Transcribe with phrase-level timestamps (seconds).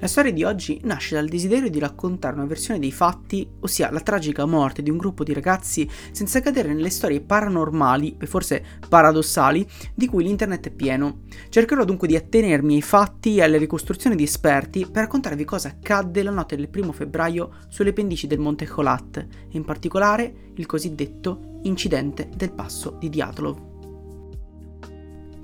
[0.00, 4.00] La storia di oggi nasce dal desiderio di raccontare una versione dei fatti, ossia la
[4.00, 9.66] tragica morte di un gruppo di ragazzi, senza cadere nelle storie paranormali e forse paradossali
[9.94, 11.20] di cui l'internet è pieno.
[11.48, 16.22] Cercherò dunque di attenermi ai fatti e alle ricostruzioni di esperti per raccontarvi cosa accadde
[16.22, 21.60] la notte del primo febbraio sulle pendici del Monte Kholat, e in particolare il cosiddetto
[21.62, 23.73] incidente del passo di Diatlov.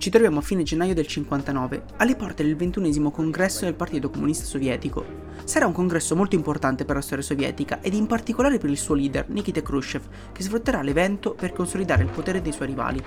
[0.00, 4.46] Ci troviamo a fine gennaio del 59, alle porte del ventunesimo congresso del Partito Comunista
[4.46, 5.04] Sovietico.
[5.44, 8.94] Sarà un congresso molto importante per la storia sovietica ed in particolare per il suo
[8.94, 13.04] leader, Nikita Khrushchev, che sfrutterà l'evento per consolidare il potere dei suoi rivali.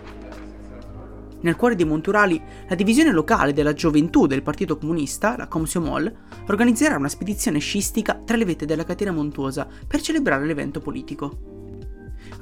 [1.42, 6.16] Nel cuore dei Monturali, la divisione locale della gioventù del Partito Comunista, la Komsomol,
[6.48, 11.53] organizzerà una spedizione scistica tra le vette della catena montuosa per celebrare l'evento politico.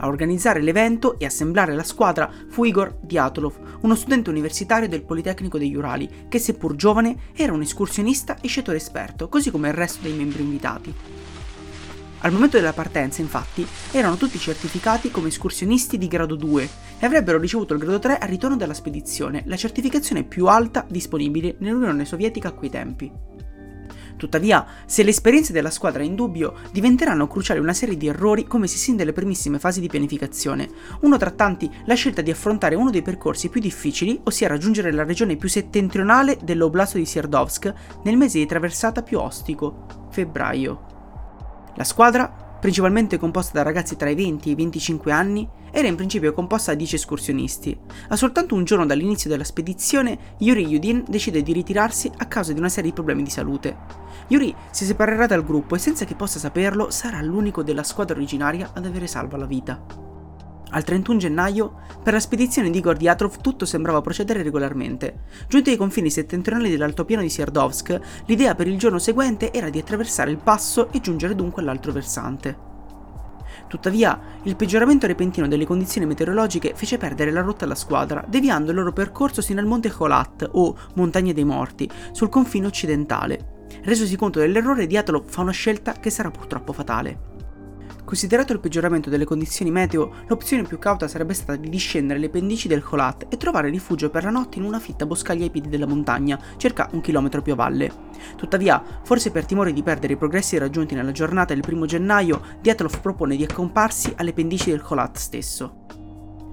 [0.03, 5.59] A organizzare l'evento e assemblare la squadra fu Igor Diatlov, uno studente universitario del Politecnico
[5.59, 10.01] degli Urali, che seppur giovane era un escursionista e sciatore esperto, così come il resto
[10.01, 10.93] dei membri invitati.
[12.23, 17.37] Al momento della partenza, infatti, erano tutti certificati come escursionisti di grado 2 e avrebbero
[17.37, 22.47] ricevuto il grado 3 al ritorno della spedizione, la certificazione più alta disponibile nell'Unione Sovietica
[22.47, 23.30] a quei tempi.
[24.21, 28.45] Tuttavia, se le esperienze della squadra è in dubbio, diventeranno cruciali una serie di errori
[28.45, 30.69] come si sin delle primissime fasi di pianificazione.
[30.99, 35.05] Uno tra tanti, la scelta di affrontare uno dei percorsi più difficili, ossia raggiungere la
[35.05, 40.85] regione più settentrionale dell'Oblast di Sierdovsk nel mese di traversata più ostico, febbraio.
[41.77, 45.95] La squadra principalmente composta da ragazzi tra i 20 e i 25 anni, era in
[45.95, 47.77] principio composta da 10 escursionisti.
[48.09, 52.59] A soltanto un giorno dall'inizio della spedizione, Yuri Yudin decide di ritirarsi a causa di
[52.59, 53.75] una serie di problemi di salute.
[54.27, 58.69] Yuri si separerà dal gruppo e senza che possa saperlo sarà l'unico della squadra originaria
[58.73, 60.10] ad avere salva la vita.
[60.71, 65.23] Al 31 gennaio, per la spedizione di Igor Diatrov tutto sembrava procedere regolarmente.
[65.47, 70.31] Giunti ai confini settentrionali dell'altopiano di Sierdovsk, l'idea per il giorno seguente era di attraversare
[70.31, 72.69] il passo e giungere dunque all'altro versante.
[73.67, 78.77] Tuttavia, il peggioramento repentino delle condizioni meteorologiche fece perdere la rotta alla squadra, deviando il
[78.77, 83.67] loro percorso sino al monte Kholat, o Montagna dei Morti, sul confine occidentale.
[83.83, 87.30] Resosi conto dell'errore, Diatlov fa una scelta che sarà purtroppo fatale.
[88.11, 92.67] Considerato il peggioramento delle condizioni meteo, l'opzione più cauta sarebbe stata di discendere le pendici
[92.67, 95.87] del Kholat e trovare rifugio per la notte in una fitta boscaglia ai piedi della
[95.87, 97.89] montagna, circa un chilometro più a valle.
[98.35, 102.99] Tuttavia, forse per timore di perdere i progressi raggiunti nella giornata del primo gennaio, Dyatlov
[102.99, 105.85] propone di accomparsi alle pendici del Kholat stesso.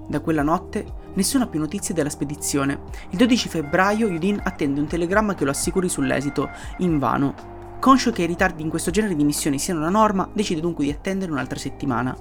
[0.07, 2.83] Da quella notte, nessuna più notizia della spedizione.
[3.09, 7.57] Il 12 febbraio Yudin attende un telegramma che lo assicuri sull'esito, invano.
[7.79, 10.91] Conscio che i ritardi in questo genere di missioni siano la norma, decide dunque di
[10.91, 12.13] attendere un'altra settimana.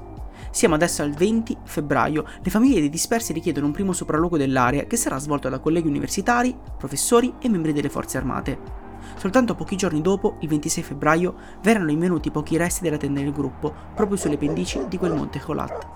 [0.53, 4.97] Siamo adesso al 20 febbraio, le famiglie dei dispersi richiedono un primo sopralluogo dell'area che
[4.97, 8.59] sarà svolto da colleghi universitari, professori e membri delle forze armate.
[9.17, 13.75] Soltanto pochi giorni dopo, il 26 febbraio, verranno invenuti pochi resti della tenda del gruppo,
[13.97, 15.87] proprio sulle pendici di quel monte Kholat.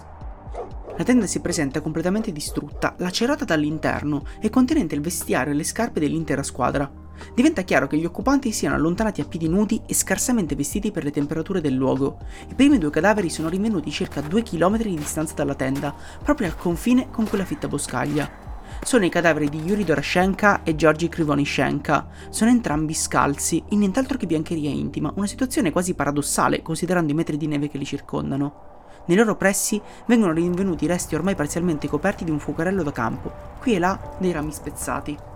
[0.97, 6.01] La tenda si presenta completamente distrutta, lacerata dall'interno e contenente il vestiario e le scarpe
[6.01, 7.02] dell'intera squadra
[7.35, 11.11] diventa chiaro che gli occupanti siano allontanati a piedi nudi e scarsamente vestiti per le
[11.11, 12.19] temperature del luogo.
[12.49, 16.57] I primi due cadaveri sono rinvenuti circa 2 km di distanza dalla tenda, proprio al
[16.57, 18.51] confine con quella fitta boscaglia.
[18.83, 22.09] Sono i cadaveri di Yuri Doroshenka e Georgi Krivonishenka.
[22.31, 27.37] Sono entrambi scalzi, in nient'altro che biancheria intima, una situazione quasi paradossale considerando i metri
[27.37, 28.71] di neve che li circondano.
[29.07, 33.75] Nei loro pressi vengono rinvenuti resti ormai parzialmente coperti di un fuocherello da campo, qui
[33.75, 35.31] e là dei rami spezzati.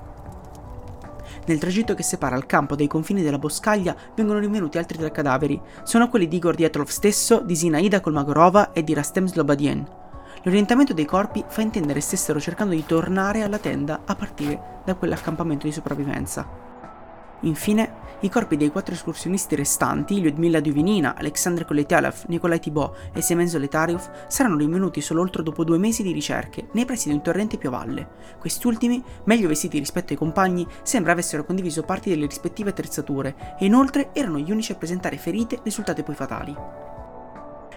[1.46, 5.60] Nel tragitto che separa il campo dai confini della boscaglia vengono rinvenuti altri tre cadaveri.
[5.84, 9.86] Sono quelli di Igor Dietlov stesso, di Zinaida Kolmagorova e di Rastem Slobodien.
[10.42, 15.66] L'orientamento dei corpi fa intendere stessero cercando di tornare alla tenda a partire da quell'accampamento
[15.66, 16.46] di sopravvivenza.
[17.40, 23.46] Infine, i corpi dei quattro escursionisti restanti, Lyudmila Duvinina, Alexandr Koletialev, Nikolai Thibault e Semen
[23.46, 27.58] Zoletariov, saranno rinvenuti solo oltre dopo due mesi di ricerche, nei pressi di un torrente
[27.58, 28.08] più a valle.
[28.38, 33.66] Questi ultimi, meglio vestiti rispetto ai compagni, sembra avessero condiviso parti delle rispettive attrezzature e
[33.66, 36.56] inoltre erano gli unici a presentare ferite risultate poi fatali.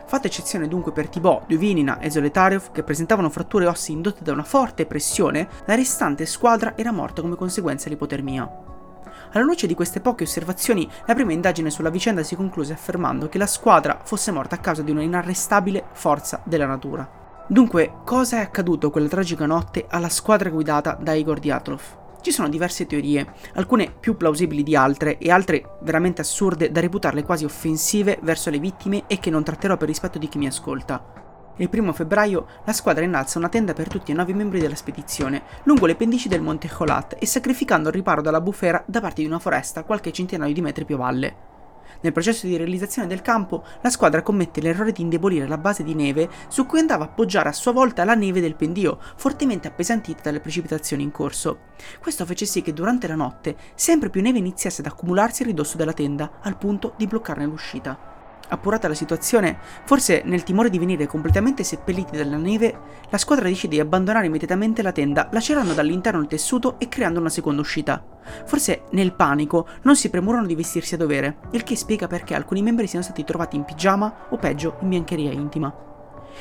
[0.06, 4.44] Fatta eccezione dunque per Thibault, Duvinina e Zoletariov, che presentavano fratture ossee indotte da una
[4.44, 8.79] forte pressione, la restante squadra era morta come conseguenza dell'ipotermia.
[9.31, 13.38] Alla luce di queste poche osservazioni, la prima indagine sulla vicenda si concluse affermando che
[13.38, 17.08] la squadra fosse morta a causa di una inarrestabile forza della natura.
[17.48, 21.81] Dunque, cosa è accaduto quella tragica notte alla squadra guidata da Igor Diatlov?
[22.22, 27.24] Ci sono diverse teorie, alcune più plausibili di altre e altre veramente assurde da reputarle
[27.24, 31.29] quasi offensive verso le vittime e che non tratterò per rispetto di chi mi ascolta.
[31.60, 35.44] Il primo febbraio la squadra innalza una tenda per tutti e nove membri della spedizione,
[35.64, 39.28] lungo le pendici del monte Cholat e sacrificando il riparo dalla bufera da parte di
[39.28, 41.36] una foresta qualche centinaio di metri più a valle.
[42.00, 45.96] Nel processo di realizzazione del campo, la squadra commette l'errore di indebolire la base di
[45.96, 50.22] neve su cui andava a appoggiare a sua volta la neve del pendio, fortemente appesantita
[50.24, 51.60] dalle precipitazioni in corso.
[52.00, 55.76] Questo fece sì che durante la notte sempre più neve iniziasse ad accumularsi a ridosso
[55.76, 58.09] della tenda, al punto di bloccarne l'uscita.
[58.51, 62.78] Appurata la situazione, forse nel timore di venire completamente seppelliti dalla neve,
[63.10, 67.30] la squadra decide di abbandonare immediatamente la tenda, lacerando dall'interno il tessuto e creando una
[67.30, 68.04] seconda uscita.
[68.46, 72.63] Forse nel panico non si premurano di vestirsi a dovere, il che spiega perché alcuni
[72.63, 75.88] membri siano stati trovati in pigiama o peggio in biancheria intima.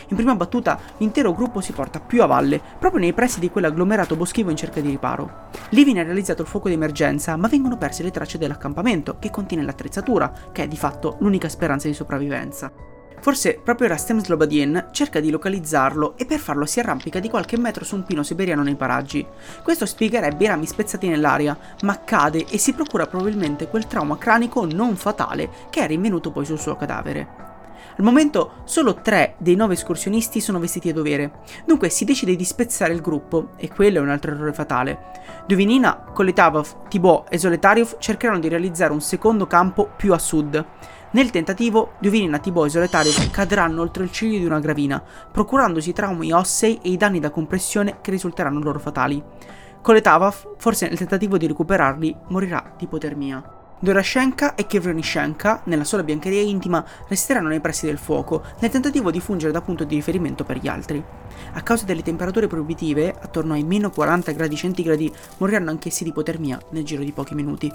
[0.08, 4.16] In prima battuta l'intero gruppo si porta più a valle, proprio nei pressi di quell'agglomerato
[4.16, 5.48] boschivo in cerca di riparo.
[5.70, 9.64] Lì viene realizzato il fuoco di emergenza, ma vengono perse le tracce dell'accampamento, che contiene
[9.64, 12.70] l'attrezzatura, che è di fatto l'unica speranza di sopravvivenza.
[13.20, 17.84] Forse proprio Rastem Slobodien cerca di localizzarlo e per farlo si arrampica di qualche metro
[17.84, 19.26] su un pino siberiano nei paraggi.
[19.62, 24.64] Questo spiegherebbe i rami spezzati nell'aria, ma cade e si procura probabilmente quel trauma cranico
[24.66, 27.48] non fatale che è rinvenuto poi sul suo cadavere.
[27.96, 32.44] Al momento solo tre dei nove escursionisti sono vestiti a dovere, dunque si decide di
[32.44, 35.10] spezzare il gruppo, e quello è un altro errore fatale.
[35.46, 40.64] Duvinina, Koletavov, Thibaut e Zoletariov cercheranno di realizzare un secondo campo più a sud.
[41.10, 45.02] Nel tentativo, Duvinina, Thibaut e Zoletariov cadranno oltre il ciglio di una gravina,
[45.32, 49.22] procurandosi traumi ossei e i danni da compressione che risulteranno loro fatali.
[49.80, 53.57] Koletavov, forse nel tentativo di recuperarli, morirà di ipotermia.
[53.80, 59.20] Dorashenka e Kevronishenka, nella sola biancheria intima, resteranno nei pressi del fuoco, nel tentativo di
[59.20, 61.02] fungere da punto di riferimento per gli altri.
[61.52, 66.60] A causa delle temperature proibitive, attorno ai meno 40 gradi centigradi, moriranno anch'essi di ipotermia
[66.70, 67.72] nel giro di pochi minuti.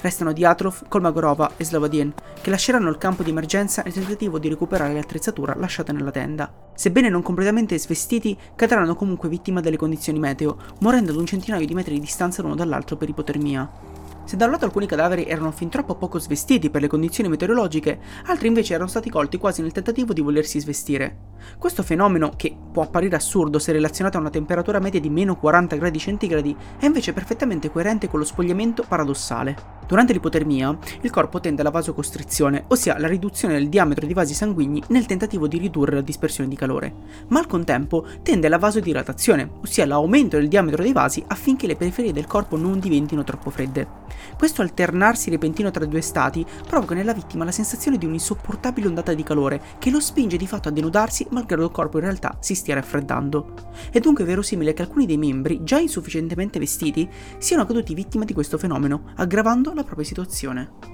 [0.00, 4.92] Restano Diatrov, Kolmagorova e Slavadien, che lasceranno il campo di emergenza nel tentativo di recuperare
[4.92, 6.52] l'attrezzatura lasciata nella tenda.
[6.74, 11.74] Sebbene non completamente svestiti, cadranno comunque vittima delle condizioni meteo, morendo ad un centinaio di
[11.74, 13.91] metri di distanza l'uno dall'altro per ipotermia.
[14.24, 18.00] Se da un lato alcuni cadaveri erano fin troppo poco svestiti per le condizioni meteorologiche,
[18.26, 21.30] altri invece erano stati colti quasi nel tentativo di volersi svestire.
[21.58, 25.76] Questo fenomeno, che può apparire assurdo se relazionato a una temperatura media di meno 40
[25.76, 29.81] gradi centigradi, è invece perfettamente coerente con lo spogliamento paradossale.
[29.86, 34.82] Durante l'ipotermia, il corpo tende alla vasocostrizione, ossia la riduzione del diametro dei vasi sanguigni
[34.88, 36.94] nel tentativo di ridurre la dispersione di calore,
[37.28, 42.12] ma al contempo tende alla vasodilatazione, ossia l'aumento del diametro dei vasi affinché le periferie
[42.12, 44.00] del corpo non diventino troppo fredde.
[44.36, 49.14] Questo alternarsi repentino tra i due stati provoca nella vittima la sensazione di un'insopportabile ondata
[49.14, 52.54] di calore che lo spinge di fatto a denudarsi malgrado il corpo in realtà si
[52.54, 53.70] stia raffreddando.
[53.90, 57.08] È dunque verosimile che alcuni dei membri, già insufficientemente vestiti,
[57.38, 60.92] siano caduti vittima di questo fenomeno, aggravando la propria situazione.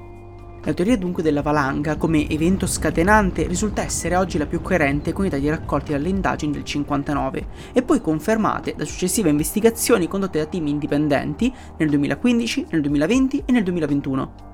[0.65, 5.25] La teoria dunque della valanga come evento scatenante risulta essere oggi la più coerente con
[5.25, 10.47] i dati raccolti dalle indagini del 59 e poi confermate da successive investigazioni condotte da
[10.47, 14.47] team indipendenti nel 2015, nel 2020 e nel 2021.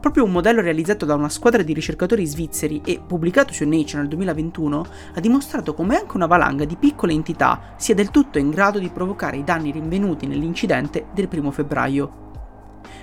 [0.00, 4.08] Proprio un modello realizzato da una squadra di ricercatori svizzeri e pubblicato su Nature nel
[4.08, 8.78] 2021 ha dimostrato come anche una valanga di piccole entità sia del tutto in grado
[8.78, 12.24] di provocare i danni rinvenuti nell'incidente del 1 febbraio.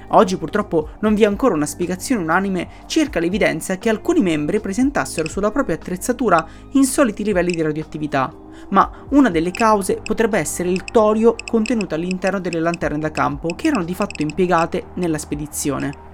[0.10, 5.28] Oggi purtroppo non vi è ancora una spiegazione unanime circa l'evidenza che alcuni membri presentassero
[5.28, 8.34] sulla propria attrezzatura insoliti livelli di radioattività,
[8.70, 13.68] ma una delle cause potrebbe essere il torio contenuto all'interno delle lanterne da campo che
[13.68, 16.10] erano di fatto impiegate nella spedizione.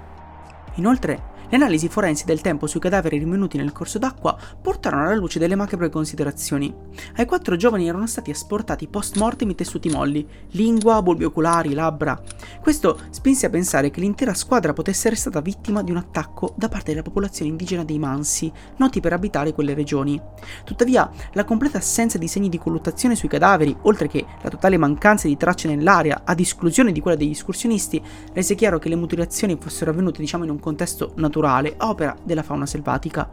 [0.76, 5.40] Inoltre, le analisi forensi del tempo sui cadaveri rinvenuti nel corso d'acqua portarono alla luce
[5.40, 6.74] delle macabre considerazioni.
[7.16, 12.22] Ai quattro giovani erano stati asportati post mortem i tessuti molli, lingua, bulbi oculari, labbra.
[12.62, 16.68] Questo spinse a pensare che l'intera squadra potesse essere stata vittima di un attacco da
[16.68, 20.20] parte della popolazione indigena dei Mansi, noti per abitare quelle regioni.
[20.66, 25.28] Tuttavia, la completa assenza di segni di colluttazione sui cadaveri, oltre che la totale mancanza
[25.28, 29.92] di tracce nell'area, ad esclusione di quella degli escursionisti, rese chiaro che le mutilazioni fossero
[29.92, 33.30] avvenute diciamo in un contesto naturale naturale, opera della fauna selvatica.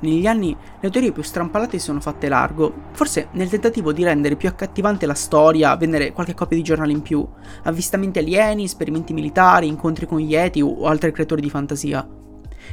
[0.00, 4.36] Negli anni le teorie più strampalate si sono fatte largo, forse nel tentativo di rendere
[4.36, 7.26] più accattivante la storia, vendere qualche copia di giornale in più,
[7.62, 12.06] avvistamenti alieni, esperimenti militari, incontri con Yeti o altri creatori di fantasia.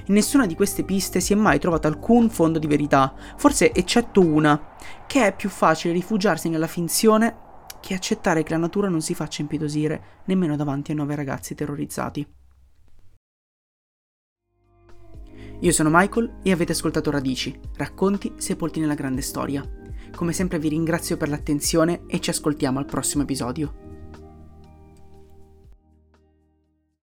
[0.05, 4.21] In nessuna di queste piste si è mai trovato alcun fondo di verità, forse eccetto
[4.21, 9.15] una, che è più facile rifugiarsi nella finzione che accettare che la natura non si
[9.15, 12.25] faccia impietosire nemmeno davanti a nove ragazzi terrorizzati.
[15.63, 19.63] Io sono Michael e avete ascoltato Radici, racconti sepolti nella grande storia.
[20.15, 23.90] Come sempre vi ringrazio per l'attenzione e ci ascoltiamo al prossimo episodio.